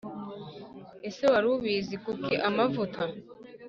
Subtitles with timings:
[1.07, 3.01] Ese wari ubizi Kuki amavuta